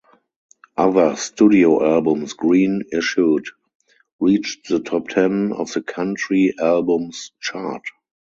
Other 0.77 1.15
studio 1.15 1.85
albums 1.87 2.33
Greene 2.33 2.81
issued 2.91 3.45
reached 4.19 4.67
the 4.67 4.79
top 4.79 5.09
ten 5.09 5.53
of 5.53 5.73
the 5.73 5.83
country 5.83 6.55
albums 6.59 7.33
chart. 7.39 7.83